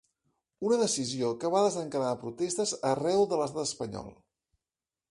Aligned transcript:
Una 0.69 0.79
decisió 0.83 1.29
que 1.43 1.51
va 1.57 1.61
desencadenar 1.67 2.17
protestes 2.25 2.75
arreu 2.95 3.25
de 3.35 3.43
l’estat 3.43 3.71
espanyol. 3.75 4.15